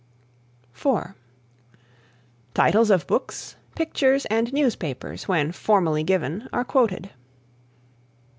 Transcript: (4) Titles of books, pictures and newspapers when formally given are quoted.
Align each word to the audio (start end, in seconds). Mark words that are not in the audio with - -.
(4) 0.73 1.15
Titles 2.55 2.89
of 2.89 3.05
books, 3.05 3.55
pictures 3.75 4.25
and 4.31 4.51
newspapers 4.51 5.27
when 5.27 5.51
formally 5.51 6.01
given 6.01 6.49
are 6.51 6.63
quoted. 6.65 7.11